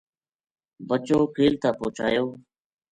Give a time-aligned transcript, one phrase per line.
[0.87, 2.25] بَچو کیل تا پوہچایو